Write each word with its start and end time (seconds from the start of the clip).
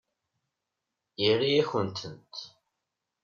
Yerra-yakent-tent. 1.21 2.33